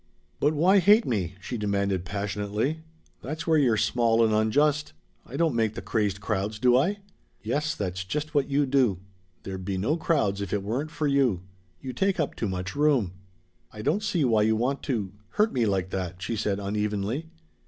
[0.39, 2.79] "But why hate me?" she demanded passionately.
[3.21, 4.93] "That's where you're small and unjust!
[5.27, 6.97] I don't make the crazed crowds, do I?"
[7.43, 8.97] "Yes; that's just what you do.
[9.43, 11.43] There'd be no crowds if it weren't for you.
[11.81, 13.11] You take up too much room."
[13.71, 17.27] "I don't see why you want to hurt me like that," she said unevenly.